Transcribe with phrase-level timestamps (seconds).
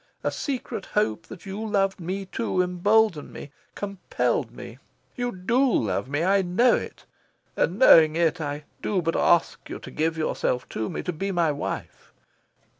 [0.23, 4.79] A secret hope that you loved me too emboldened me, compelled me.
[5.15, 6.23] You DO love me.
[6.23, 7.05] I know it.
[7.55, 11.31] And, knowing it, I do but ask you to give yourself to me, to be
[11.31, 12.15] my wife.